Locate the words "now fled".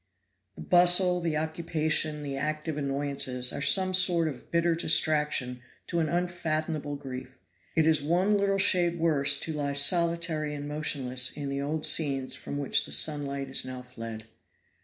13.63-14.23